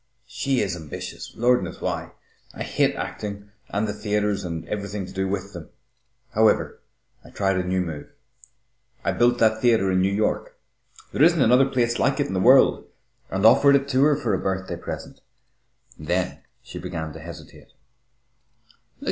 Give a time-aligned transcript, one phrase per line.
[0.25, 2.13] She is ambitious Lord knows why!
[2.55, 5.69] I hate acting and the theatres and everything to do with them.
[6.31, 6.79] However,
[7.23, 8.09] I tried a new move.
[9.05, 10.57] I built that theatre in New York
[11.11, 12.87] there isn't another place like it in the world
[13.29, 15.21] and offered it to her for a birthday present.
[15.99, 17.71] Then she began to hesitate."